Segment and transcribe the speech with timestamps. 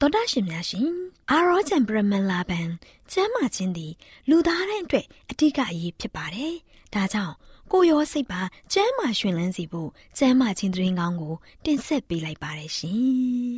[0.00, 0.88] တော်တာရှင်များရှင်
[1.30, 2.68] အာရောချံပရမန်လာဘန်
[3.12, 3.92] ကျမ်းမာခြင်းသည်
[4.28, 6.54] လူသားတိုင်းအတွက်အထူးအရေးဖြစ်ပါတယ်။
[6.94, 7.34] ဒါကြောင့်
[7.72, 8.40] ကိုရောစိတ်ပါ
[8.72, 13.54] ကျမ်းမာရှင်လန်းစီဖို့ကျမ်းမာခြင်းသတင်းကောင်းကို တင်ဆက်ပေးလိုက်ပါတယ်ရှင်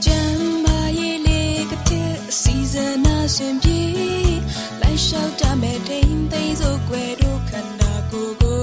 [0.04, 3.80] ။ကျမ်းမာရေးလေးကတဲ့စီဇနာရှင်ပြေ
[4.80, 8.62] လိုက်လျှောက်တမဲ့တိမ်သိမ်းစို့ွယ်တို့ခန္ဓာကိုယ်ကို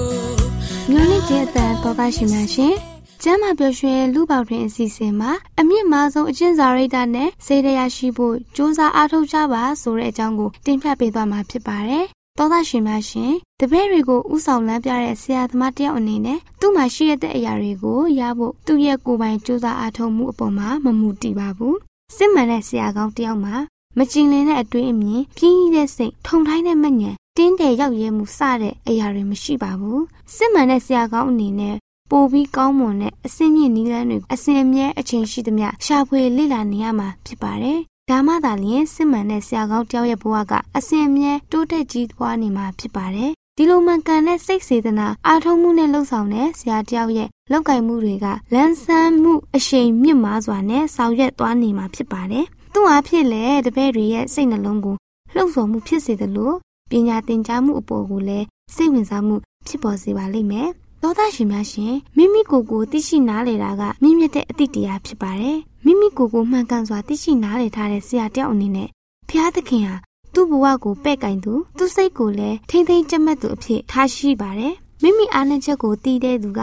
[0.92, 2.74] ငါနဲ့တဲ့တော်တာရှင်များရှင်
[3.23, 12.05] ကျမ်းမာပျော်ရွှင်လူပေါတွင်အစီအစဉ်မှာအမြင့်မားဆုံးအကျင့်စာရိတ္တနဲ့စေတရာရှိဖို့စ조사အားထုတ်ကြပါဆိုတဲ့အကြောင်းကိုတင်ပြပေးသွားမှာဖြစ်ပါတယ်။
[12.37, 21.75] သောသားရှင်များရှင်တပည့်တွေကိုဥဆောင်လမ်းပြတဲ့ဆရာသမားတယောက်အနေနဲ့သူ့မှာရှိရတဲ့အရာတွေကိုရဖို့သူ့ရဲ့ကိုယ်ပိုင်စ조사အားထုတ်မှုအပေါ်မှာမမူတည်ပါဘူး။
[22.15, 23.55] စစ်မှန်တဲ့ဆရာကောင်းတယောက်မှာ
[23.97, 30.01] မကျင်လည်တဲ့အတွေ့အမြင်ပြင်းကြီးတဲ့စိတ်ထုံထိုင်းတဲ့မညံတင်းတယ်ရောက်ရဲမှုစတဲ့အရာတွေမရှိပါဘူး
[30.35, 31.75] စစ်မှန်တဲ့ဆရာကောင်းအနေနဲ့
[32.10, 37.78] ပိုပြီးကောင်းမွန်တဲ့အစင်းမြင့်နီးလန်းတွေအစင်အမြဲအချိန်ရှိသမျှရှာဖွေလေ့လာနေရမှာဖြစ်ပါတယ်။
[38.10, 52.44] ဒါမှသာလျှင်စစ်မှန်တဲ့ဆရာကောင်းတယောက်ရဲ့ဘဝကအစင်အမြဲတိုးတက်ကြီးပွားနေမှာဖြစ်ပါတယ်။ဒီလိုမှန်ကန်တဲ့စိတ်စေတနာအားထုတ်မှုနဲ့လှုပ်ဆောင်တဲ့ဆရာတယောက်ရဲ့လောက်ကင်မှုတွေကလန်းဆန်းမှုအရှိန်မြင့်မားစွာနဲ့ဆောင်ရွက်သွားနေမှာဖြစ်ပါတယ်။
[52.74, 54.96] သူ့အားဖြင့်လည်းတပည့်တွေရဲ့စိတ်နှလုံးကို
[55.34, 56.52] လှုပ်ဆော်မှုဖြစ်စေသလို
[56.90, 60.70] ပညာသင်ကြားမှုအပေါ်ကိုလည်းစိတ်ဝင်စားမှုဖြစ်ပေါ်စေပါလိမ့်မယ်။
[61.02, 68.88] သောသားရှင်များရှင်မိမိကိုယ်ကိုသိရှိနားလည်တာကမြင့်မြတ်တဲ့အသည့်တရားဖြစ်ပါတယ်မိမိကိုယ်ကိုမှန်ကန်စွာသိရှိနားလည်ထားတဲ့ဆရာတယောက်အနေနဲ့
[69.28, 69.94] ဖျားသခင်ဟာ
[70.34, 76.60] သူ့ဘဝကိုပဲ့ကင်သူသူ့စိတ်ကိုလည်းထိမ့်သိမ့်ကြက်မှတ်သူအဖြစ်ထားရှိပါတယ်မိမိအားနည်းချက်ကိုသိတဲ့သူက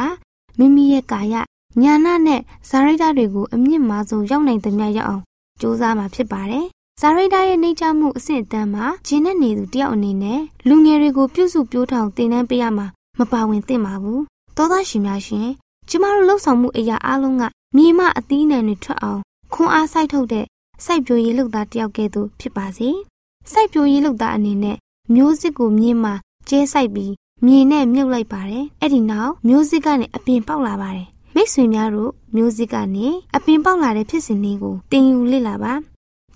[0.60, 1.36] မိမိရဲ့ကာယ
[1.82, 5.24] ညာနာနဲ့ဇာရိတတွေကိုအမြင့်မားဆုံးရောက်နိုင်သမျှရောက်အောင်
[5.62, 6.66] ကြိုးစားမှာဖြစ်ပါတယ်
[7.02, 12.88] ဇာရိတာရဲ့နှိမ့်ချမှုအဆင့်အတန်းမှာဂျင်းနဲ့နေသူတယောက်အနေနဲ့လူငယ်တွေကိုပြုစုပြောထောင်သင်တန်းပေးရမှာ
[13.20, 14.22] မပါဝင်သင့်ပါဘူး
[14.58, 15.48] သောသားရှင်များရှင်
[15.90, 17.44] ကျမတို့လှုပ်ဆောင်မှုအရာအလုံးက
[17.76, 19.22] မြေမအသီးနှံတွေထွက်အောင်
[19.54, 20.46] ခွန်အားစိုက်ထုတ်တဲ့
[20.86, 22.90] စိုက်ပျိုးရေးလုပ်သားတယောက်ကဲ့သို့ဖြစ်ပါစေ
[23.52, 24.78] စိုက်ပျိုးရေးလုပ်သားအနေနဲ့
[25.16, 26.14] မျိုးစစ်ကိုမြေမှာ
[26.50, 27.14] ကျဲစိုက်ပြီး
[27.46, 35.74] မြေနဲ့မြုပ်လိုက်ပါတယ်အဲ့ဒီနောက်မျိုးစစ်ကနေအပြင်ပေါက်လာပါတယ်မိတ်ဆွေများတို့မျိုးစစ်ကနေအပင်ပေါက်လာတဲ့ဖြစ်စဉ်လေးကိုတင်ယူလေ့လာပါ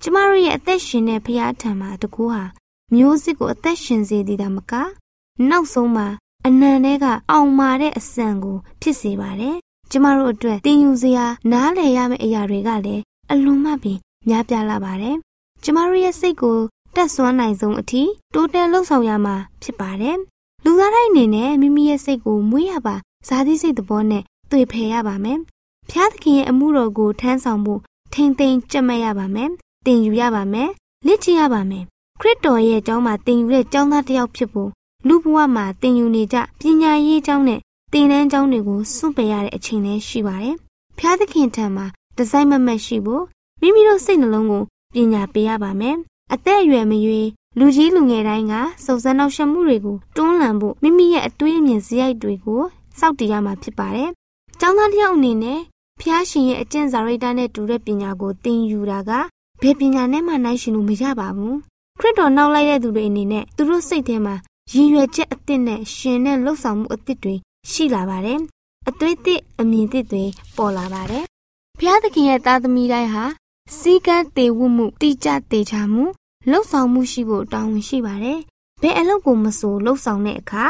[0.01, 2.43] ကျမတို့ရဲ့အသက်ရှင်တဲ့ဖရာထံမှာတကူဟာ
[2.95, 4.73] မျိုးစစ်ကိုအသက်ရှင်စေသည်ဒါမက
[5.49, 6.07] နောက်ဆုံးမှာ
[6.47, 9.55] အနံထဲကအောင်မာတဲ့အစံကို ဖြစ်စေပါတယ်။
[9.91, 13.97] ကျမတို့အတွက်တင်ယူစရာနားလည်ရမယ့်အရာတွေကလည်းအလွန်မှပင်
[14.27, 15.15] များပြားလာပါတယ်။
[15.63, 16.57] ကျမတို့ရဲ့စိတ်ကို
[16.95, 18.01] တက်ဆွမ်းနိုင်ဆုံးအထိ
[18.33, 20.17] တိုးတက်လှုပ်ဆောင်ရမှာဖြစ်ပါတယ်။
[20.63, 22.95] လူသားတိုင်းအနေနဲ့မိမိရဲ့စိတ်ကိုမွေးရပါ
[23.27, 25.39] ဇာတိစိတ်သဘောနဲ့တွေ့ဖယ်ရပါမယ်။
[25.89, 27.81] ဖျားသခင်ရဲ့အမှုတော်ကိုထမ်းဆောင်ဖို့
[28.13, 29.49] ထိမ့်သိမ်းကြက်မဲ့ရပါမယ်။
[29.85, 30.69] တင်ယူရပါမယ်။
[31.07, 31.83] လက်ချရပါမယ်။
[32.21, 34.71] ခရစ်တော်ရဲ့အကြောင်းမှာတင်ယူတဲ့ကျောင်းသားတစ်ယောက်ဖြစ်ဖို့
[35.07, 37.59] လူဘဝမှာသင်ယူနေကြပညာရေးကျောင်းနဲ့
[37.91, 40.55] သင်တန်းကျောင်းတွေကိုစွန့်ပယ်ရတဲ့အချိန်လည်းရှိပါတယ်။
[40.97, 41.85] ဖျားသခင်ထံမှာ
[42.17, 43.23] ဒီဇိုင်းမမတ်ရှိဖို့
[43.61, 44.63] မိမိတို့စိတ်နှလုံးကို
[44.93, 45.95] ပညာပေးရပါမယ်။
[46.33, 48.53] အသက်အရွယ်မရွေးလူကြီးလူငယ်တိုင်းက
[48.85, 52.61] စုံစမ်းနောက်ရှက်မှုတွေကိုတွန်းလှန်ဖို့မိမိရဲ့အတွေးအမြင်စရိုက်တွေကို
[52.99, 54.09] စောင့်တည်ရမှာဖြစ်ပါတယ်။
[54.59, 55.59] ကျောင်းသားတစ်ယောက်အနေနဲ့
[56.01, 59.11] ဖျားရှင်ရဲ့အကျင့်စာရိတ္တနဲ့တူတဲ့ပညာကိုသင်ယူတာက
[59.61, 61.55] ဘယ်ပညာနဲ့မှနိုင်ရှင်လို့မရပါဘူး။
[61.99, 64.35] ခရစ်တော်နောက်လိုက်တဲ့သူတွေအနေနဲ့သူတို့စိတ်ထဲမှာ
[64.69, 67.35] ရည်ရွယ်ချက်အသစ်နဲ့ရှင်တဲ့လှုပ်ဆောင်မှုအသစ်တွေ
[67.71, 68.39] ရှိလာပါတယ်။
[68.89, 70.23] အသွေးသစ်အမြင်သစ်တွေ
[70.57, 71.23] ပေါ်လာပါတယ်။
[71.79, 73.25] ဘုရားသခင်ရဲ့သားသမီးတိုင်းဟာ
[73.77, 76.03] စီကံတေဝမှုတိကျတေချာမှု
[76.49, 78.39] လှုပ်ဆောင်မှုရှိဖို့တောင်းဝန်ရှိပါတယ်။
[78.81, 80.65] ဘယ်အလုပ်ကိုမဆိုလှုပ်ဆောင်တဲ့အခါ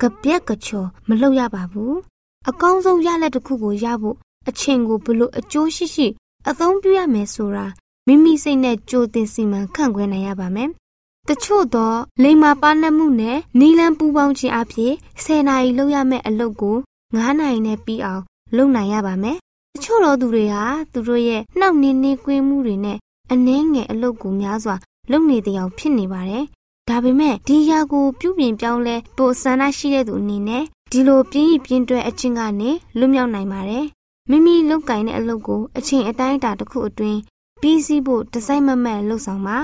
[0.00, 1.94] ကပြက်ကချော်မလုပ်ရပါဘူး။
[2.48, 4.16] အကောင်းဆုံးရလက်တစ်ခုကိုရဖို့
[4.48, 6.06] အချိန်ကိုဘလို့အကျိုးရှိရှိ
[6.48, 7.66] အသုံးပြုရမယ်ဆိုတာ
[8.06, 10.70] မိမိစိတ်နဲ့ကြိုတင်စီမံခန့်ခွဲနိုင်ရပါမယ်။
[11.28, 14.92] တချို့သောလိမ္မာပါနှမှုနဲ့နီလန်းပူပေါင်းခြင်းအဖြစ်
[15.24, 16.76] 10နာရီလုပ်ရမယ့်အလုပ်ကို
[17.12, 18.22] 9နာရီနဲ့ပြီးအောင်
[18.56, 19.36] လုပ်နိုင်ရပါမယ်။
[19.74, 22.98] တချို့သောသူတွေဟာသူတို့ရဲ့နှောက်နှင်းနှင်းကွင်းမှုတွေနဲ့
[23.32, 24.76] အနှဲငယ်အလုပ်ကိုများစွာ
[25.10, 26.44] လုပ်နေတဲ့အောင်ဖြစ်နေပါတယ်။
[26.88, 33.84] ဒါပေမဲ့ဒီရာကိုပြုပြင်ပြောင်းလဲပိုဆန္ဒရှိတဲ့သူအနေနဲ့ဒီလိုပြင်းရပြင်းတွဲအချင်းကနေလွတ်မြောက်နိုင်ပါတယ်။
[34.30, 37.18] မိမိလုပ်ကင်တဲ့အလုပ်ကိုအချိန်အတိုင်းအတာတစ်ခုအတွင်း
[37.60, 39.58] ပြီးစီးဖို့တစိုက်မမတ်လှုပ်ဆောင်ပါ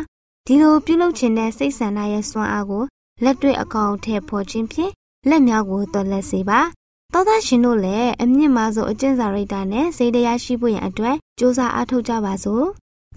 [0.47, 2.85] ဒီလိုပြုလုပ်ခြင်းတဲ့စိတ်ဆန္ဒရဲ့စွမ်းအားကို
[3.25, 4.93] လက်တွေ့အကောင်အထည်ဖော်ခြင်းဖြင့်
[5.29, 6.61] လက်များကိုတော်လက်စေပါ
[7.13, 12.67] သောသားရှင်တို့လည်းအမြင့်မားဆုံးအကျင့်စာရိတ္တနဲ့စိတ်တရားရှိဖို့ရန်အတွက်ကြိုးစားအားထုတ်ကြပါစို့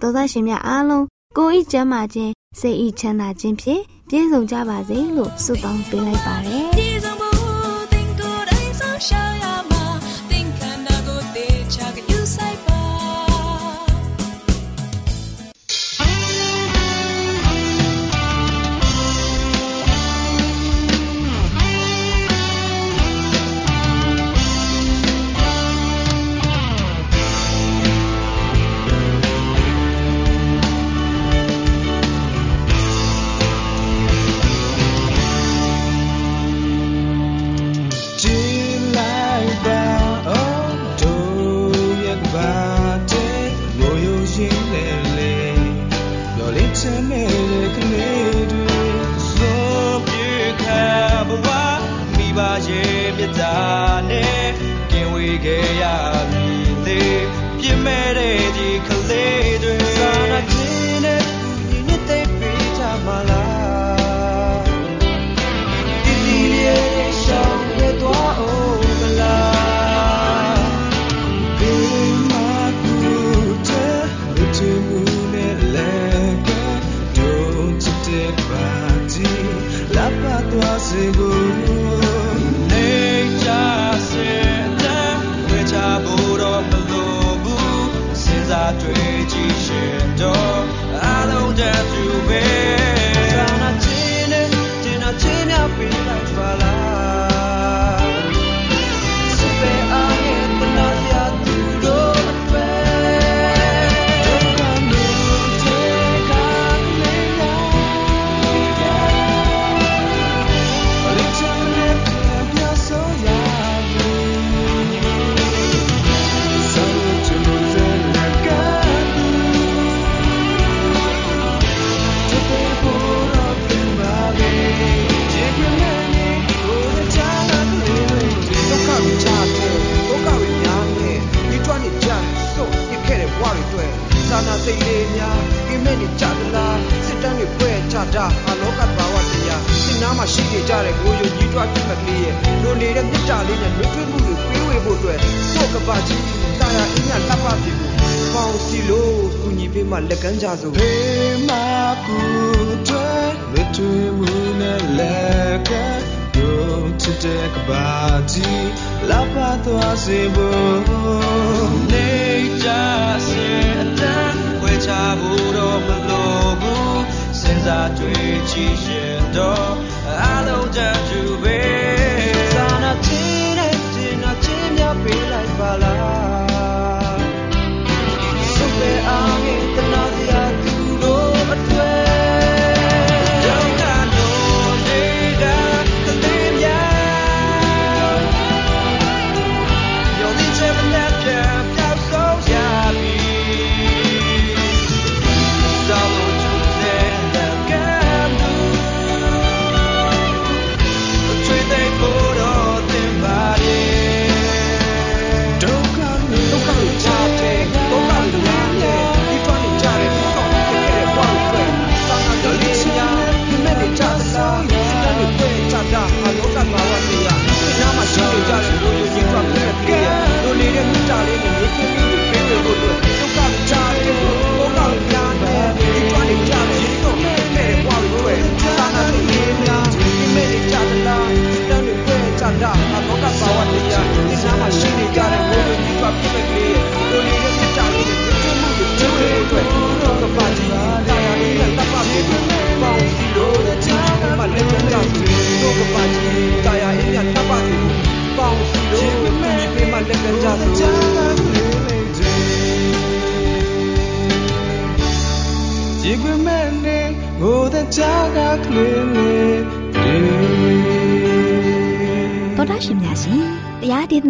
[0.01, 1.05] သောသားရှင်များအားလုံး
[1.37, 6.88] ကိုယ်ဤကျမ်းမာခြင်းစိတ်ဤချမ်းသာခြင်းဖြင့်ပြည့်စုံကြပါစေလို့ဆုတောင်းပေးလိုက်ပါတယ်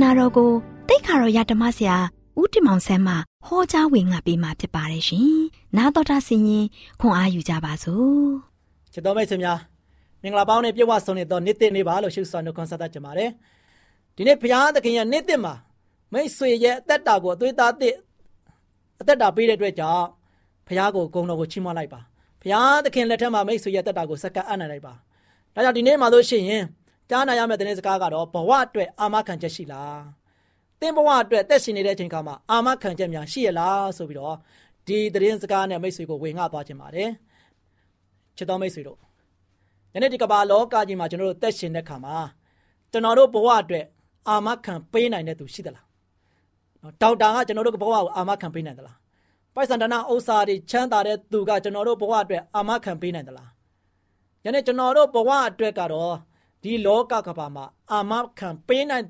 [0.04, 0.52] နာတော်ကို
[0.90, 1.98] တိတ်ခါတော်ရဓမ္မဆရာ
[2.40, 3.16] ဦးတင်မောင်ဆန်းမှ
[3.48, 5.32] ဟောကြားဝင်ငါပေးมาဖြစ်ပါတယ်ရှင်
[5.78, 6.66] နာတော်တာဆင်ရင်
[7.00, 8.14] ခွန်အားယူကြပါစို့
[8.94, 9.60] ချစ်တော်မိတ်ဆွေများ
[10.22, 13.30] မင်္ဂလာပေါင်းနဲ့ပြည့်ဝဆုံးနေတဲ့နေ့တစ်နေ့ပါလို့ရှုစွာနှုတ်ခွန်းဆက်တတ်ကြပါတယ်
[14.16, 15.54] ဒီနေ့ဘုရားသခင်ရဲ့နေ့တစ်မှာ
[16.14, 17.96] မိတ်ဆွေရဲ့အသက်တာကိုအသွေးသားတစ်
[19.02, 20.06] အသက်တာပေးတဲ့အတွက်ကြောင့်
[20.68, 22.00] ဘုရားကိုဂုဏ်တော်ကိုချီးမွမ်းလိုက်ပါ
[22.42, 24.94] ဘုရားသခင်လက်ထက်မှာမိတ်ဆွေရဲ့အသက်တာကိုစက္ကပ်အပ်နိုင်လိုက်ပါ
[25.56, 26.64] ဒါကြောင့်ဒီနေ့မှာလို့ရှိရင်
[27.10, 30.02] ကြားနာရမယ့်တဲ့စကားကတော့ဘဝအတွက်အာမခံချက်ရှိလား
[30.80, 34.36] သင်ဘဝအတွက်သက်ရှင်နေတဲ့အချိန်ခါမှာအာမခံချက်များရှိရလားဆိုပြီးတော့
[34.88, 37.10] ဒီသတင်းစကားနဲ့မိတ်ဆွေကိုဝင်ငှသွားခြင်းပါတယ်
[38.38, 39.00] ချစ်တော်မိတ်ဆွေတို့
[39.94, 42.16] ယနေ့ဒီကမ္ဘာလောကကြီးမှာကျွန်တော်တို့သက်ရှင်တဲ့ခါမှာ
[42.92, 43.86] ကျွန်တော်တို့ဘဝအတွက်
[44.30, 45.86] အာမခံပေးနိုင်တဲ့သူရှိသလား
[46.82, 48.98] နော်ဒေါက်တာကကျွန်တော်တို့ဘဝကိုအာမခံပေးနိုင်သလား
[49.56, 53.50] ပိုက်ဆံတနာဥစ္စာတွေချမ်းသာတဲ့သူကကျွန်တော်တို့ဘဝအတွက်အာမခံပေးနိုင်သလား
[54.46, 56.16] ယနေ့ကျွန်တော်တို့ဘဝအတွက်ကတော့
[56.64, 59.06] ဒီလောကကမ္ဘာမှာအာမခံပေးနိုင်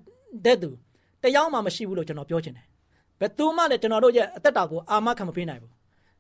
[0.46, 0.70] တဲ့သူ
[1.24, 2.66] တယောက်မှမရှိဘူးလို့ကျွန်တော်ပြောချင်တယ်
[3.20, 5.72] ဘယ်သူမှလည်းကျွန်တော်တို့ရဲ့အသက်တာကိုအာမခံမပေးနိုင်ဘူး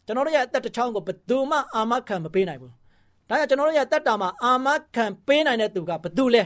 [0.06, 2.72] ကျွန်တော်တို့ရဲ့အသက်တစ်ချောင်းကိုဘယ်သူမှအာမခံမပေးနိုင်ဘူး
[3.30, 6.44] ဒါကြောင့်ကျွန်တော်တို့ရဲ့တက်တာမှာအာမခံပေးနိုင်တဲ့သူကဘယ်သူလဲ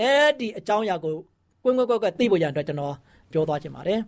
[0.00, 1.14] အဲ့ဒီအကြောင်းအရာကို
[1.62, 2.94] ကွင်းကွင်းကွက်ကွက်သိဖို့ရန်အတွက်ကျွန်တော်
[3.32, 4.00] ပြောသွားချင်ပါတယ်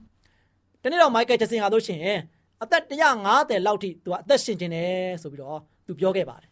[0.83, 2.19] ဒီနေ့တော့မိုက်ကယ်ဂျက်ဆင်ဟာလို့ရှိရင်
[2.63, 2.83] အသက်
[3.25, 6.51] 150လောက်ထိသူကအသက်ရှင်နေတယ်ဆိုပြီးတော့သူပြောခဲ့ပါတယ်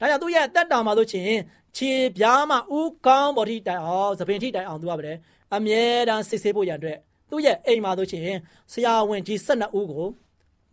[0.00, 1.40] ဒါကြောင့်သူရဲ့အသက်တာမှာလို့ရှိရင်
[1.76, 5.12] ခြေပြားမှာဥကောင်းပေါ်ထိတိုင်အောင်သပင်ထိတိုင်အောင်သူကပဲ
[5.54, 6.98] အမြဲတမ်းစစ်ဆေးဖို့ရန်အတွက်
[7.30, 8.38] သူ့ရဲ့အိမ်မှာလို့ရှိရင်
[8.72, 10.06] ဆရာဝန်ကြီး12ဦးကို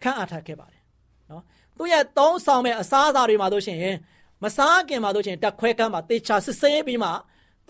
[0.04, 0.82] ခန့်အပ်ထားခဲ့ပါတယ်
[1.30, 1.44] နော်
[1.78, 3.80] သူ့ရဲ့သုံးဆောင်မဲ့အစားအစာတွေမှာတို့ရှင်
[4.44, 7.10] မစားခင်မှာတို့ရှင်တက်ခွဲကမ်းမှာတေချာစစ်ဆေးပြီးမှ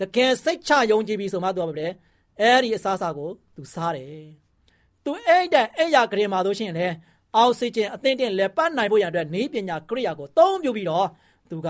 [0.00, 1.86] တကယ်စိတ်ချယုံကြည်ပြီးဆိုမှသူကပဲ
[2.40, 4.26] အဲ့ဒီအစားအစာကိုသူစားတယ်
[5.04, 6.86] သူအဲ့တဲ့အဲ့ရကလေးမှာတို့ရှင်လေ
[7.36, 11.06] အောက်ဆီဂျင်အသင့်တင်လက်ပတ်နိုင်ဖို့ရတဲ့နေပညာကရိယာကိုသုံးပြပြီးတော့
[11.50, 11.68] သူက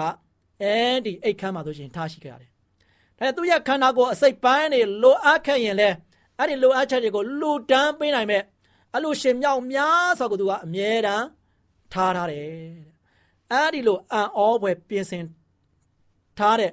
[0.62, 2.50] အဲ့ဒီအိတ်ခမ်းမှာတို့ရှင်ထားရှိခဲ့ရတယ်
[3.18, 5.88] ဒါသူရဲ့ခန္ဓာကိုယ်အစိတ်ပိုင်းတွေလိုအပ်ခဲ့ရင်လေ
[6.38, 8.42] အဲ့ဒီလိုအပ်ချက်တွေကိုလူတန်းပေးနိုင်မဲ့
[8.94, 11.26] အလိုရှင်မြောက်များဆိုတော့သူကအမြဲတမ်း
[11.92, 12.44] ထားထားတယ်
[13.52, 15.24] အဲ့ဒီလိုအံ့ဩဖွယ်ပြင်ဆင်
[16.38, 16.72] ထားတဲ့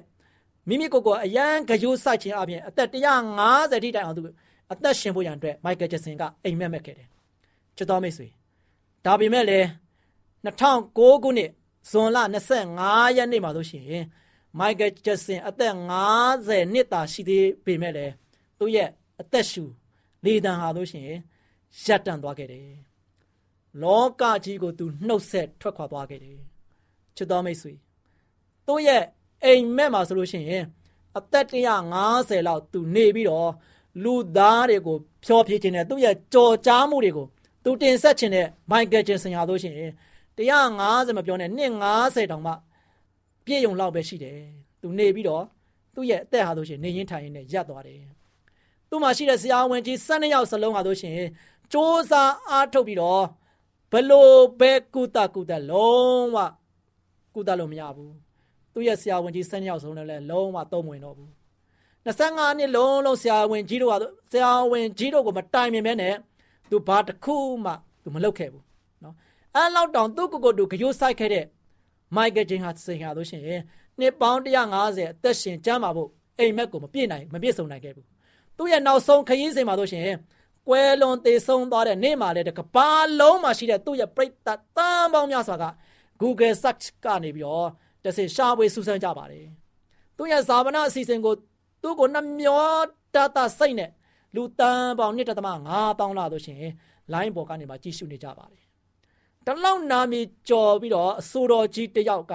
[0.68, 2.88] မိမိကိုယ်ကိုအရန်ကြိုးစိုက်ခြင်းအပြင်အသက်
[3.36, 4.22] 150ထိတိုင်အောင်သူ
[4.72, 7.08] အသက်ရှင်ဖို့ရန်အတွက်မိုက်ကယ်ဂျက်ဆင်ကအိမ်မက်မက်ခဲ့တယ်
[7.76, 8.26] ချစ်တော်မိတ်ဆွေ
[9.04, 9.66] ဒါပေမဲ့လည်း
[10.44, 11.50] 2009ခုနှစ်
[11.90, 12.18] ဇွန်လ
[12.66, 13.84] 25ရက်နေ့မှာဆိုရှင်
[14.58, 15.74] မိုက်ကယ်ဂျက်ဆင်အသက်
[16.20, 18.12] 50နှစ်သာရှိသေးပေမဲ့လည်း
[18.58, 18.88] သူ့ရဲ့
[19.20, 19.64] အသက်ရှူ
[20.24, 21.18] လေတံဟာလို့ရှိရင်
[21.84, 22.68] ရပ်တန့်သွားခဲ့တယ်
[23.82, 26.38] လောကကြီးကိုသူနှုတ်ဆက်ထွက်ခွာသွားခဲ့တယ်
[27.16, 27.72] ချစ်တော်မိတ်ဆွေ
[28.66, 29.02] သူ့ရဲ့
[29.44, 30.64] အိမ်မက်မှာဆိုလို့ရှိရင်
[31.18, 31.46] အသက်
[31.94, 33.50] 150လောက်သူနေပြီးတော့
[34.02, 37.26] လူသားတွေကိုဖျော်ဖြေခြင်းနဲ့သူ့ရဲ့ကြော်ကြားမှုတွေကို
[37.64, 39.92] သူတင်ဆက်ခြင်းနဲ့မိုက်ကယ်ဂျင်ဆင်ဟာလို့ရှိရင်
[40.38, 42.52] 150မပြောနဲ့နှစ်90တောင်မှ
[43.44, 44.38] ပြည့်ုံလောက်ပဲရှိတယ်
[44.80, 45.44] သူနေပြီးတော့
[45.94, 48.00] သူ့ရဲ့အသက်ဟာဆိုရှင်နေရင်ထိုင်ရင်နဲ့ရပ်သွားတယ်
[48.88, 51.20] သူ့မှာရှိတဲ့ဆရာဝန်ကြီး12ယောက်စလုံးဟာဆိုရှင်စ
[51.72, 51.74] 조
[52.10, 52.12] 사
[52.50, 53.24] အားထုတ်ပြီးတော့
[53.92, 56.38] ဘလို့ပဲကုသကုသလုံးဝ
[57.34, 58.14] ကုသလို့မရဘူး
[58.72, 61.30] သူ့ရဲ့ဆရာဝန်ကြီး12ယောက်စလုံးလည်းလုံးဝသုံးဝင်တော့ဘူး
[62.06, 63.98] 25နှစ်လုံးလုံးဆရာဝန်ကြီးတို့ဟာ
[64.32, 66.14] ဆရာဝန်ကြီးတို့ကိုမတိုင်ပင်ပဲနဲ့
[66.70, 68.65] သူဘာတစ်ခုမှသူမလုပ်ခဲ့ဘူး
[69.56, 71.44] အဲလောက်တောင်သူ့ကိုယ်ကိုယ်သူကြိုးဆိုင်ခဲ့တဲ့
[72.16, 73.62] မိုက်ကယ်ဂျင်ဟာစင်ဟာလို့ရှိရင်
[73.98, 74.40] နှစ်ပေါင်း
[74.76, 76.08] 150အသက်ရှင်ကျမ်းပါဖို့
[76.38, 78.06] အိမ်မက်ကိုမပြည့်နိုင်မပြည့်စုံနိုင်ခဲ့ဘူး
[78.58, 80.16] သူ့ရဲ့နောက်ဆုံးခရီးစဉ်မှာလို့ရှိရင်
[80.68, 82.88] ကွဲလွန်သေးဆုံးသွားတဲ့နေ့မှာလည်းတကဘာ
[83.20, 85.64] လုံးမှာရှိတဲ့သူ့ရဲ့ပြိတ္တတန်ပေါင်းများစွာက
[86.20, 87.68] Google search ကနေပြီးတော့
[88.04, 89.46] တဆင်ရှာဖွေစူးစမ်းကြပါတယ်။
[90.16, 91.34] သူ့ရဲ့ဇာဝနာအစီအစဉ်ကို
[91.82, 92.66] သူ့ကိုနှမျော
[93.14, 93.90] တတစိတ်နဲ့
[94.34, 96.72] လူတန်ပေါင်း1.5တောင်းလာလို့ရှိရင်
[97.12, 98.62] line ပေါ်ကနေမှကြည့်ရှုနေကြပါတယ်။
[99.46, 102.34] တလောက်နာမည်ကြော်ပြီးတော့အဆိုတော်ကြီးတယောက်က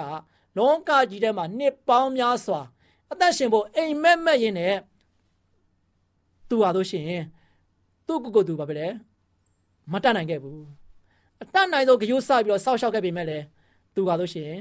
[0.56, 2.60] လောကကြီးထဲမှာနှစ်ပေါင်းများစွာ
[3.12, 4.76] အသက်ရှင်ဖို့အိမ်မက်မက်ရင်းနဲ့
[6.48, 7.24] သူဟာလို့ရှိရင်
[8.06, 8.88] သူ့ကိုယ်ကိုယ်သူဘာပဲလဲ
[9.92, 10.62] မတတ်နိုင်ခဲ့ဘူး
[11.42, 13.44] အတတ်နိုင်ဆုံးကြိုးစားပြီးတော့စောက်ရှောက်ခဲ့ပေမဲ့လည်း
[13.94, 14.60] သူကလို့ရှိရင်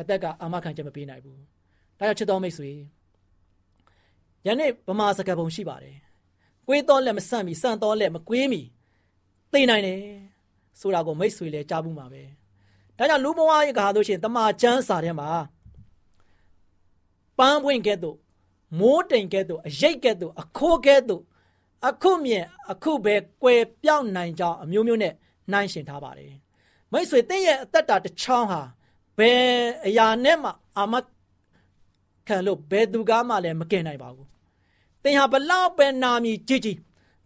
[0.00, 1.38] အသက်ကအမခံချက်မပေးနိုင်ဘူး
[1.98, 2.70] ဒါကြောင့်ချစ်တော်မိတ်ဆွေ
[4.46, 5.96] ယနေ့ဗမာစကားပုံရှိပါတယ်
[6.66, 8.62] ကွေးတော်လက်မဆန့်မီစံတော်လက်မကွေးမီ
[9.52, 10.00] သိနိုင်တယ်
[10.80, 12.22] ဆိုတာကိုမိတ်ဆွေလည်းကြားဘူးမှာပဲ
[12.98, 15.28] ဒါကြောင့်လူဘဝရဲ့ကဟာလို့ရှိရင်တမာချမ်းစာထဲမှာ
[17.38, 18.16] ပန်းပွင့်ကဲ့သို့
[18.78, 21.22] မိုးတိမ်ကဲ့သို့အရိတ်ကဲ့သို့အခိုးကဲ့သို့
[21.88, 25.14] အခုမြင်အခုပဲကွယ်ပြောင်းနိုင်ကြောင်းအမျိုးမျိုးနဲ့
[25.52, 26.32] နှိုင်းရှင်ထားပါတယ်
[26.92, 28.60] မိတ်ဆွေတင့်ရဲ့အသက်တာတစ်ချောင်းဟာ
[29.18, 29.42] ဘယ်
[29.86, 30.94] အရာနဲ့မှအာမ
[32.28, 34.28] ခံလို့ဘယ်သူကမှလည်းမကင်နိုင်ပါဘူး
[35.02, 36.78] သင်ဟာဘလောက်ပဲနာမည်ကြီးကြီး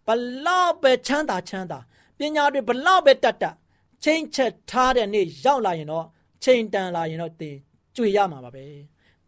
[0.07, 0.09] ဘ
[0.45, 1.92] လောက်ပဲချမ်းသာချမ်းသာပ
[2.35, 3.55] ညာတွေဘလောက်ပဲတတ်တတ်
[4.03, 6.05] ချိန်ချက်ထားတဲ့နေ့ရောက်လာရင်တော့
[6.43, 7.55] ချိန်တန်လာရင်တော့သင်
[7.95, 8.65] ကြွေရမှာပါပဲ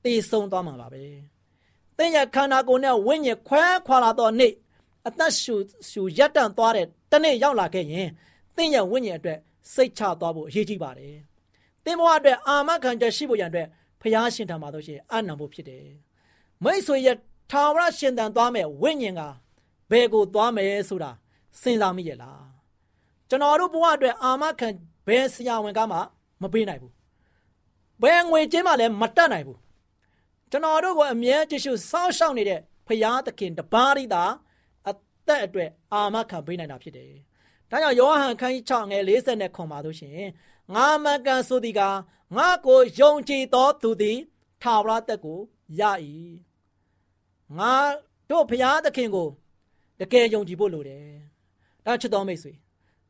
[0.04, 1.04] သေဆုံးသွားမှာပါပဲ
[1.98, 4.54] သင်ရဲ့ခန္ဓာကိုယ်နဲ့ဝိညာဉ်ခွဲခွာလာသောနေ့
[5.08, 5.56] အသက်ရှူ
[5.90, 8.10] ရှူရက်တန့်သွားတဲ့တနေ့ရောက်လာခဲ့ရင်
[8.56, 9.40] သင်ရဲ့ဝိညာဉ်အတွက်
[9.74, 11.16] စိတ်ချသွားဖို့အရေးကြီးပါတယ်။
[11.84, 13.68] သင်ဘဝအတွက်အာမခံချက်ရှိဖို့ရန်အတွက်
[14.02, 15.86] ဖျားရှင်ထံမှာတော့ရှင်အနံဖို့ဖြစ်တယ်။
[16.64, 17.18] မိတ်ဆွေရဲ့
[17.52, 19.22] ထာဝရရှင်တန်သွားမဲ့ဝိညာဉ်က
[19.92, 21.12] ဘယ်ကိုသွားမယ်ဆိုတာ
[21.62, 22.44] စဉ်းစားမိရဲ့လား။
[23.30, 24.70] ကျွန်တော်တို့ဘဝအတွက်အာမခံ
[25.08, 25.98] ဘယ်ဆရာဝန်ကမှ
[26.42, 26.94] မပေးနိုင်ဘူး။
[28.04, 29.60] ဘယ်ငွေကြေးမှလည်းမတတ်နိုင်ဘူး။
[30.52, 34.24] ကျွန်တော်တို့ကိုအမြဲတမ်းစောင့်ရှောက်နေတဲ့ဖျားသခင်တပါးရိသာ
[34.88, 34.94] အ
[35.28, 37.12] သက်အတွက်အာမခံပေးနိုင်တာဖြစ်တယ်။
[37.72, 40.20] ဒါကြောင့်ယောဟန်ခန်းကြီး6ငယ်40နဲ့ခွန်ပါလို့ရှင်
[40.74, 41.82] ငါမကန်ဆိုသည်က
[42.36, 44.18] ငါကိုယုံကြည်သောသူသည်
[44.62, 45.40] ထာဝရတက်ကို
[45.80, 45.82] ရ၏
[47.58, 47.74] ငါ
[48.30, 49.28] တို့ဘုရားသခင်ကို
[50.00, 51.06] တကယ်ယုံကြည်ဖို့လိုတယ်
[51.86, 52.54] ဒါချစ်တော်မိတ်ဆွေ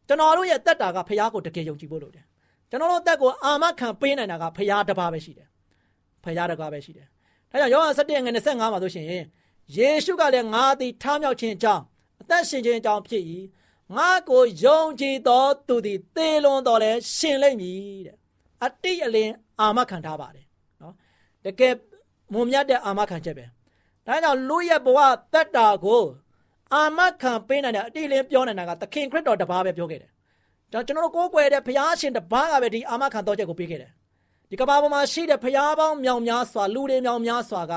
[0.08, 2.26] ကျွန်တော်တို့ရဲ့တက်တာကဘုရားကိုတကယ်ယုံကြည်ဖို့လိုတယ်
[2.70, 5.48] ကျွန်တော်တို့တက်ကိုအာမခံပေးနိုင်တာကဘုရားတစ်ပါးပဲရှိတယ်
[6.24, 7.08] ဘုရားတစ်ပါးပဲရှိတယ်
[7.52, 9.06] ဒါကြောင့်ယောဟန်7ငွေ25မှာဆိုရှင်
[9.78, 11.84] ယေရှုကလည်းငါသည်ထားမြောက်ခြင်းအကြောင်း
[12.22, 13.24] အသက်ရှင်ခြင်းအကြောင်းဖြစ်၏
[13.96, 18.18] ငါကိုယုံကြည်သောသူသည်သေလွန်တော်လဲရှင်လိမ့်မည်တဲ့
[18.64, 20.46] အတိအလင်းအာမခံထားပါတယ်
[20.82, 20.94] နော်
[21.46, 21.74] တကယ်
[22.34, 23.46] မုံမြတ်တဲ့အာမခံချက်ပဲ
[24.08, 25.00] ဒါကြောင့်လူရဲ့ဘဝ
[25.34, 26.04] တက်တာကို
[26.74, 30.12] အာမခံပေးနိုင်တဲ့အတိအလင်းပြောနိုင်တာကသခင်ခရစ်တော်တပါးပဲပြောခဲ့တယ်
[30.72, 33.92] ကျွန်တော်တို့ကိုးကွယ်တဲ့ဘုရားရှင်တပါးကပဲဒီအာမခံတော်ချက်ကိုပေးခဲ့တယ်
[34.50, 37.74] ဒီကမ္ဘာပေါ်မှာရှိတဲ့ဘုရားပေါင်းမြောင်များစွာလူတွေမြောင်များစွာက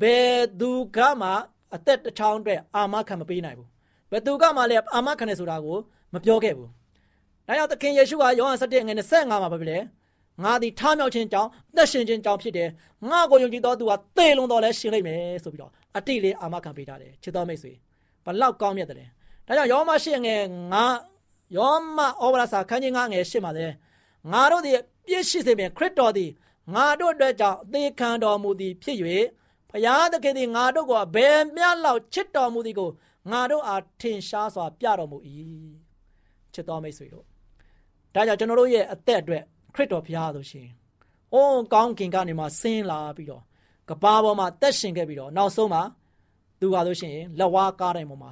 [0.00, 1.28] ဘယ်သူကမှ
[1.74, 3.68] အသက်တစ်ချောင်းအတွက်အာမခံမပေးနိုင်ဘူး
[4.10, 5.78] ဘယ်သူကမှလည်းအာမခံတယ်ဆိုတာကို
[6.14, 6.68] မပြောခဲ့ဘူး။
[7.46, 9.78] ဒါကြောင့်သခင်ယေရှုကယောဟန်7ငွေ25မှာပြောလေ
[10.42, 12.68] ငါသည်ထားမြောက်ခြင်းကြောင့်သက်ရှင်ခြင်းကြောင့်ဖြစ်တယ်။
[13.10, 17.72] ငါကိုယုံကြည်သောသူဟာသေလွန်တော်လဲရှင်လိမ့်မယ်ဆိုပြီးတော့အတိလေးအာမခံပေးထားတယ်ချစ်တော်မိတ်ဆွေ
[18.26, 19.10] ဘလောက်ကောင်းမြတ်တယ်။
[19.46, 20.84] ဒါကြောင့်ယောမရှိငယ်ငါ
[21.56, 23.72] ယောမဩဝါဒစာခန်းကြီး9ငယ်8မှာတယ်
[24.32, 26.30] ငါတို့သည်ပြည့်ရှိစေပင်ခရစ်တော်သည်
[26.74, 28.96] ငါတို့အတွက်ကြောင့်အသေးခံတော်မူသည်ဖြစ်၍
[29.70, 32.90] ဖျားသခင်သည်ငါတို့ကိုဘယ်မျှလောက်ချစ်တော်မူသည်ကို
[33.30, 35.18] ငါတို့အားထင်ရှားစွာပြတော်မူ၏
[36.54, 37.24] ချစ်တော်မိတ်ဆွေတို့
[38.14, 39.42] ဒါကြောင့်ကျွန်တော်တို့ရဲ့အသက်အတွက်
[39.74, 40.68] ခရစ်တော်ဘုရားဆိုရှင်။
[41.34, 43.42] အိုးကောင်းကင်ကနေမှဆင်းလာပြီးတော့
[43.88, 45.82] ကဘာပေါ်မှာတက်ရှင်ခဲ့ပြီးတော့နောက်ဆုံးမှာ
[46.66, 48.30] သူကဆိုရှင်လက်ဝါးကားတိုင်းပေါ်မှာ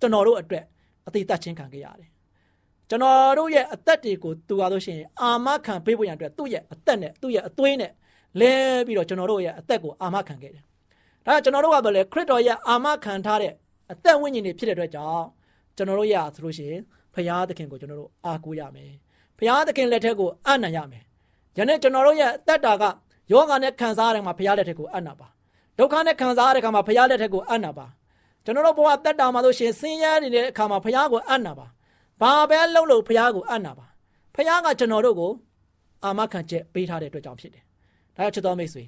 [0.00, 0.64] ကျွန်တော်တို့အတွက်
[1.08, 2.08] အသေးသက်ချင်းခံခဲ့ရတယ်။
[2.88, 7.92] ကျွန်တော်တို့ရဲ့အသက်တွေကိုသူကဆိုရှင်အာမခံပေးဖို့ရန်အတွက်သူ့ရဲ့အသက်နဲ့သူ့ရဲ့အသွေးနဲ့
[8.40, 8.52] လဲ
[8.86, 10.64] ပြီးတော့ကျွန်တော်တို့ရဲ့အသက်ကိုအာမခံခဲ့တယ်။
[11.26, 13.52] ဒါကျွန်တော်တို့ကတော့လေခရစ်တော်ရဲ့အာမခံထားတဲ့
[13.92, 15.26] အသက်ဝိညာဉ်တွေဖြစ်တဲ့အတွက်ကြောင့်
[15.76, 16.82] ကျွန်တော်တို့ရဆိုလို့ရှိရင်
[17.14, 18.92] ဖရာသခင်ကိုကျွန်တော်တို့အားကိုးရမယ်
[19.38, 21.04] ဖရာသခင်လက်ထက်ကိုအနံ့ရမယ်
[21.56, 22.84] ယနေ့ကျွန်တော်တို့ရဲ့အသက်တာက
[23.32, 25.28] ယောဂာနဲ့ခံစားရတဲ့မှာဖရာလက်ထက်ကိုအနံ့ပါ
[25.82, 27.86] ဒုက္ခနဲ့ခံစားရတဲ့အခါမှာဖရာလက်ထက်ကိုအနံ့ပါ
[28.44, 31.66] ကျွန်တော်တို့ဘဝတက်တာမှာလို့ရှင်ဆင်းရဲနေတဲ့အခါမှာဖရာကိုအနံ့ပါ
[32.20, 33.86] ဘာပဲလုပ်လို့ဖရာကိုအနံ့ပါ
[34.36, 35.32] ဖရာကကျွန်တော်တို့ကို
[36.04, 37.64] အာမခံချက်ပေးထားတဲ့အတွက်ကြောင့်ဖြစ်တယ်
[38.16, 38.84] ဒါချစ်တော်မိတ်ဆွေ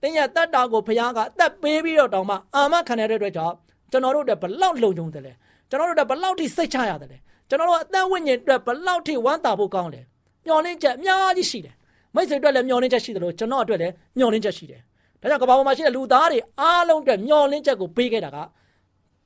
[0.00, 3.54] တင်းရဲ့တက်တာကိုဖရာကအသက်ပေးပြီးတော့တောင်မှအာမခံတဲ့အတွက်ကြောင့်
[3.90, 5.32] ကျွန်တော်တို့အတွက်ဘလောက်လုံခြုံတယ်လဲ
[5.70, 7.18] ကျွန်တော်တို့အတွက်ဘလောက်ထိစိတ်ချရတယ်လဲ
[7.48, 10.00] ကျွန်တော်တို့အသက်ဝိညာဉ်အတွက်ဘလောက်ထိဝမ်းသာဖို့ကောင်းလဲ
[10.46, 11.74] မျောလင်းချက်အများကြီးရှိတယ်
[12.14, 14.80] မိတ်ဆွေအတွက်လည်းမျောလင်းချက်ရှိတယ်လို့ကျွန်တော်အတွက်လည်းမျောလင်းချက်ရှိတယ်
[15.22, 18.38] ဒါကြောင့်ကမ္ဘာပေါ်မှာရှိတဲ့လူသားတွေအားလုံးအတွက်မျောလင်းချက်ကိုပေးခဲ့တာက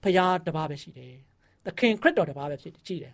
[0.02, 1.14] ဖရာတပါးပဲရှိတယ်
[1.66, 3.12] သခင်ခရစ်တော်တပါးပဲဖြစ်ရှိတယ်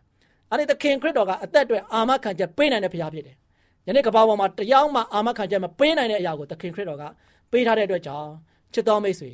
[0.50, 3.36] အဲ့ဒီသခင်ခရစ်တော်ကအသက်အတွက်အာမခံချက်ပေးနိုင်တဲ့ဖရာဖြစ်တယ်
[3.86, 7.04] ယနေ့ကမ္ဘာပေါ်မှာတရားမှအာမခံချက်မပေးနိုင်တဲ့အရာကိုသခင်ခရစ်တော်က
[7.50, 8.30] ပေးထားတဲ့အတွက်ကြောင့်
[8.74, 9.30] ချစ်တော်မိတ်ဆွေ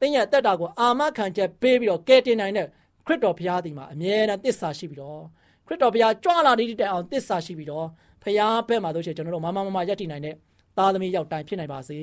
[0.00, 2.66] သင်ရဲ့တက်တာကိုအာမခံချက်ပေးပြီးတော့ကယ်တင်နိုင်တဲ့
[3.06, 5.20] ခရစ်တော်ဘုရားဒီမှာအမြဲတမ်းတစ္ဆာရှိပြီးတော့
[5.66, 7.86] ခရစ်တော်ဘုရားကြွလာနေတဲ့တိုင်အောင်တစ္ဆာရှိပြီးတော့
[8.22, 10.34] ဘုရားဘက်မှာတို့ချေကျွန်တော်တို့မမမမယက်တည်နိုင်တဲ့
[10.76, 11.98] သားသမီးရောက်တိုင်ဖြစ်နိုင်ပါစေ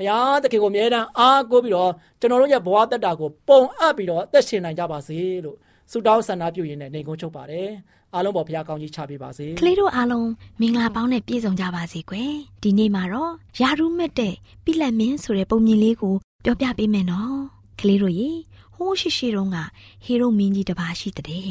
[0.00, 5.56] ဘုရားသခင်ကိုအမြဲတမ်းအားကိုးပြီးတော့ကျွန်တော်တို့ရဲ့ဘဝတက်တာကိုပုံအပ်ပြီးတော့သက်ရှင်နိုင်ကြပါစေလို့
[5.90, 7.68] ဆုတောင်းဆန္ဒပြုရင်းနဲ့နေကုန်းချုပ်ပါတယ်
[8.14, 10.28] အားလုံးပေါ်ဘုရားကောင်းကြီးချပေးပါစေကလေးတို့အားလုံး
[10.60, 12.32] မင်္ဂလာပေါင်းနဲ့ပြည့်စုံကြပါစေကွယ်
[12.62, 14.34] ဒီနေ့မှာတော့ယာရုမက်တဲ့
[14.64, 17.38] ပြလက်မင်းဆိုတဲ့ပုံမြင်လေးကိုပြောပြပေးမယ်နော်
[17.80, 18.30] ကလေးတို့ရေ
[18.74, 19.58] ဟိုးရှိရှိတုန်းက
[20.04, 21.50] ဟေရုမင်းကြီးတစ်ပါးရှိတဲ့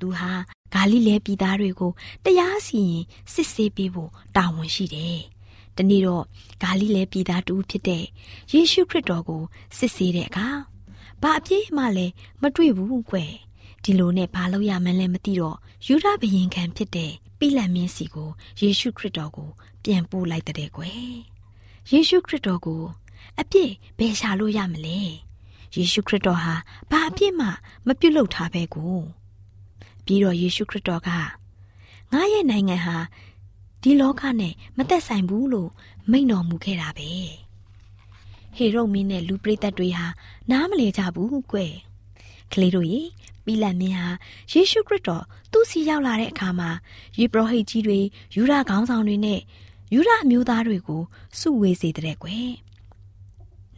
[0.00, 0.30] သူဟာ
[0.72, 1.92] ဂါလိလဲပြည်သားတွေကို
[2.24, 5.20] တရားစီရင်စစ်ဆေးပေးဖို့တာဝန်ရှိတယ်။
[5.76, 6.24] တနေ့တော့
[6.62, 8.04] ဂါလိလဲပြည်သားတူဖြစ်တဲ့
[8.52, 9.42] ယေရှုခရစ်တော်ကို
[9.78, 10.48] စစ်ဆေးတဲ့အခါ
[11.22, 13.32] ဘာအပြည့်မှလည်းမတွေ့ဘူးကွယ်။
[13.84, 15.56] ဒီလိုနဲ့ဘာလို့ရမှန်းလဲမသိတော့
[15.86, 18.30] ယူဒဘရင်ခံဖြစ်တဲ့ပိလတ်မင်းစီကို
[18.60, 19.50] ယေရှုခရစ်တော်ကို
[19.82, 21.10] ပြန်ပို့လိုက်တဲ့ကွယ်။
[21.92, 22.82] ယေရှုခရစ်တော်ကို
[23.40, 25.00] အပြစ်ဘယ်ရှာလို့ရမလဲ
[25.76, 26.54] ယေရှုခရစ်တော်ဟာ
[26.90, 27.48] ဘာအပြစ်မှ
[27.86, 28.96] မပြုတ်လုပ်ထားပဲကို
[30.04, 31.10] ပြီးတော့ယေရှုခရစ်တော်က
[32.12, 32.96] ငါရဲ့နိုင်ငံဟာ
[33.82, 35.70] ဒီလောကနဲ့မသက်ဆိုင်ဘူးလို့
[36.10, 37.10] မိန့်တော်မူခဲ့တာပဲ
[38.56, 40.06] ဟေရုမင်းနဲ့လူပရိသတ်တွေဟာ
[40.50, 41.74] နားမလည်ကြဘူးကွယ်
[42.52, 43.02] ကလေးတို့ရေ
[43.44, 44.08] ပြီးလတ်မင်းဟာ
[44.52, 46.70] ယေရှုခရစ်တော်သူ့စီရောက်လာတဲ့အခါမှာ
[47.18, 47.98] ယေဘရဟိတ်ကြီးတွေ
[48.34, 49.40] ယူဒခေါင်းဆောင်တွေနဲ့
[49.94, 51.02] ယူဒအမျိုးသားတွေကို
[51.38, 52.50] စုဝေးစေတဲ့ကွယ်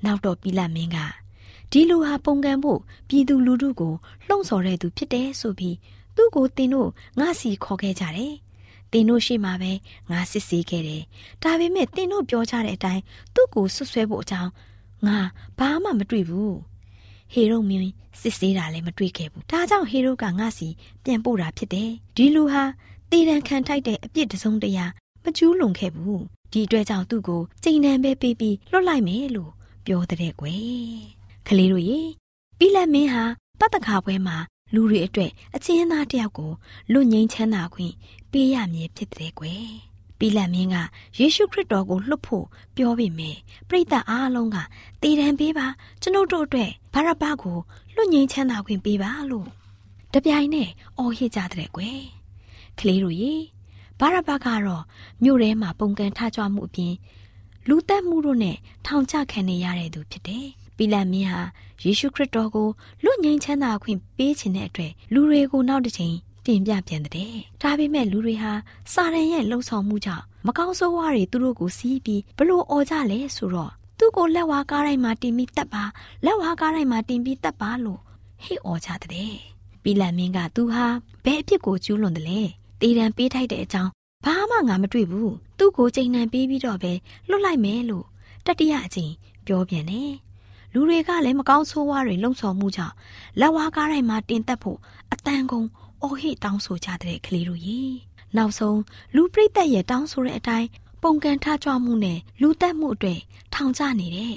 [0.05, 0.99] နောက်တော့ပိလတ်မင်းက
[1.71, 3.95] ဒီလူဟာပုံကံဖို့ပြည်သူလူထုကို
[4.29, 5.77] လှုံ့ဆော်တဲ့သူဖြစ်တယ်ဆိုပြီး
[6.17, 8.35] သူ့ကိုတင်တို့ငါစီခေါ်ခဲ့ကြတယ်
[8.95, 9.73] တင်တို့ရှိမှပဲ
[10.11, 11.03] ငါစစ်ဆေးခဲ့တယ်
[11.43, 13.03] ဒါပေမဲ့တင်တို့ပြောကြတဲ့အတိုင်း
[13.35, 14.51] သူ့ကိုဆွဆွဲဖို့အကြောင်း
[15.07, 15.19] ငါ
[15.59, 16.57] ဘာမှမတွေ့ဘူး
[17.33, 20.69] ဟေရုမင်းစစ်ဆေးတာလည်းမတွေ့ခဲ့ဘူးဒါကြောင့်ဟေရုကငါစီ
[21.05, 22.63] ပြန်ပို့တာဖြစ်တယ်ဒီလူဟာ
[23.11, 24.85] တေတံခံထိုက်တဲ့အပြစ်တစုံတရာ
[25.25, 29.53] မကျူးလွန်ခဲ့ဘူးဒီအတွက်ကြောင့်သူ့ကိုချိန်တန်ပဲပေးပြီးလွတ်လိုက်မယ်လို့
[29.87, 30.99] ပြောတဲ့ကွယ်
[31.49, 32.01] ကလေးတို့ရေ
[32.59, 33.25] ပြီးလက်မင်းဟာ
[33.61, 34.37] ပတ်တခါပွဲမှာ
[34.75, 36.53] လူတွေအတွက်အချင်းသားတယောက်ကို
[36.93, 37.95] လွတ်ငင်းချမ်းသာခွင့်
[38.33, 39.67] ပေးရမည်ဖြစ်တဲ့ကွယ်
[40.19, 40.77] ပြီးလက်မင်းက
[41.19, 43.37] ယေရှုခရစ်တော်ကိုလွတ်ဖို့ပြောပေမဲ့
[43.69, 44.57] ပရိသတ်အားလုံးက
[45.03, 45.67] တည်တံပေးပါ
[46.03, 47.59] ကျွန်ုပ်တို့အတွက်ဘာရဘကို
[47.95, 49.49] လွတ်ငင်းချမ်းသာခွင့်ပေးပါလို့
[50.13, 52.01] တပြိုင်နဲ့အော်ဟစ်ကြတဲ့ကွယ်
[52.79, 53.35] ကလေးတို့ရေ
[54.01, 54.85] ဘာရဘကတော့
[55.23, 56.95] မြို့ထဲမှာပုံကန်ထကြွမှုအပြင်
[57.69, 58.57] လူသက်မှုတို့နဲ့
[58.87, 61.43] ထောင်ချခံနေရတဲ့သူဖြစ်တယ်။ ပိလတ်မင်းဟာ
[61.83, 62.69] ယေရှုခရစ်တော်ကို
[63.05, 66.15] လွတ်ငြိမ်းချမ်းသာခွင့်ပေးခြင်းတဲ့အတွက်လူတွေကိုနောက်တစ်ချိန်
[66.47, 68.53] တင်ပြပြန်တဲ့။ဒါပေမဲ့လူတွေဟာ
[68.93, 75.85] စာရန်ရဲ့လှုံ့ဆော်မှုကြောင့်မကောင်းဆိုးဝါးတွေသူတို့ကိုစီးပြီးဘလို့អော်ကြလဲဆိုတော့သူ့ကိုလက်ဝါးကားတိုင်းမှာတင်ပြီးတက်ပါ
[76.25, 78.01] လက်ဝါးကားတိုင်းမှာတင်ပြီးတက်ပါလို့
[78.45, 79.35] ဟိអော်ကြတဲ့။
[79.83, 80.87] ပိလတ်မင်းကသူဟာ
[81.25, 82.41] ဘယ်အဖြစ်ကိုကျူးလွန်တယ်လဲ။
[82.81, 83.91] တေးတံပေးထိုက်တဲ့အကြောင်း
[84.25, 86.93] ဘာမှငါမတွေ့ဘူးသူ့ကိုချိန်နှံပေးပြီးတော့ပဲ
[87.29, 88.07] လွတ်လိုက်မယ်လို့
[88.47, 89.13] တတိယအချိန်
[89.47, 90.11] ပြောပြန်တယ်
[90.75, 92.95] လူတွေကလည်းမကောင်းဆိုးဝါးတွေလုံဆော်မှုကြောင့်
[93.41, 94.79] လက်ဝါးကားတိုင်းမှာတင်သက်ဖို့
[95.13, 95.67] အတန်ကုန်
[96.03, 97.81] အော်ဟစ်တောင်းဆိုကြတဲ့ကလေးတို့ရေ
[98.37, 98.81] နောက်ဆုံး
[99.15, 100.69] လူပြိသက်ရဲ့တောင်းဆိုတဲ့အတိုင်း
[101.03, 103.21] ပုံကန်ထကြွမှုနဲ့လူတက်မှုအတွက်
[103.55, 104.35] ထောင်ချနေတဲ့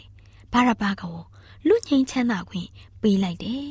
[0.53, 1.17] ဘာရဘာကို
[1.67, 2.69] လူငိမ့်ချမ်းသာခွင့်
[3.01, 3.67] ပေးလိုက်တယ်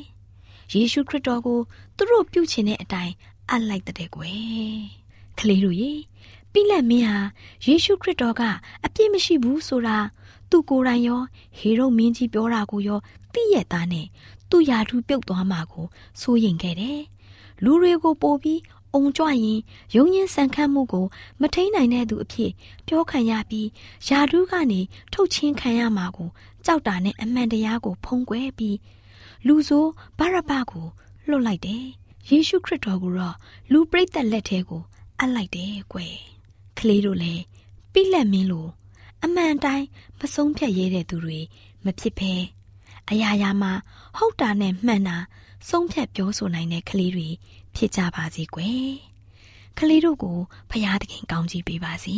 [0.72, 1.58] ယေရှုခရစ်တော်ကို
[1.96, 3.14] သူတို့ပြုချင်တဲ့အတိုင်း
[3.50, 4.80] အပ်လိုက်တဲ့ကွယ်
[5.38, 5.92] ကလေးတို့ရေ
[6.52, 7.18] ပိလက်မင်းဟာ
[7.66, 8.42] ယေရှုခရစ်တော်က
[8.84, 9.98] အပြစ်မရှိဘူးဆိုတာ
[10.50, 11.20] သူကိုယ်တိုင်ရော
[11.58, 13.00] ဟေရုမင်းကြီးပြောတာကိုရော
[13.32, 14.06] သိရသားနဲ့
[14.50, 15.86] သူ့ယာထုပြုတ်သွားမှာကို
[16.20, 17.00] စိုးရင်ခဲ့တယ်။
[17.64, 18.60] လူတွေကိုပို့ပြီး
[18.94, 19.60] အုံကြွရင်
[19.94, 21.06] ယုံရင်ဆန်ခတ်မှုကို
[21.40, 22.52] မထိန်နိုင်တဲ့သူအဖြစ်
[22.86, 23.68] ပြောခံရပြီး
[24.08, 24.80] ယာထုကနေ
[25.12, 26.28] ထုတ်ချင်းခံရမှာကို
[26.64, 28.76] ကြောက်တာနဲ့အမှန်တရားကိုဖုံးကွယ်ပြီး
[29.46, 29.84] လူဆို
[30.18, 30.86] ဘာရဘကို
[31.28, 31.84] လွတ်လိုက်တယ်။
[32.28, 33.36] ယေရှုခရစ်တော်ကိုတော့
[33.72, 34.82] လူပရိသတ်လက်ထဲကို
[35.18, 36.14] အပ်လိုက်တယ်ကွယ်
[36.78, 37.42] ကလေးတို့လည်း
[37.92, 38.66] ပြိလက်မင်းလို
[39.24, 39.86] အမှန်တိုင်း
[40.18, 41.38] မဆုံးဖြတ်ရဲတဲ့သူတွေ
[41.84, 42.32] မဖြစ်ဘဲ
[43.10, 43.72] အရာရာမှာ
[44.16, 45.18] ဟုတ်တာနဲ့မှန်တာ
[45.68, 47.28] ဆုံးဖြတ်ပြောဆိုနိုင်တဲ့ကလေးတွေ
[47.76, 48.92] ဖြစ်ကြပါစေကွယ်
[49.78, 50.38] ကလေးတို့ကို
[50.70, 52.16] ဖရာသခင်ကောင်းချီးပေးပါစေ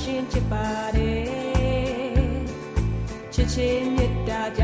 [0.00, 2.44] ရှင်ချစ်ပါတယ်
[3.34, 4.63] ချစ်ချင်းမြတ်တာ